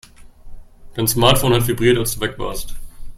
[0.95, 2.73] Dein Smartphone hat vibriert, als du weg warst.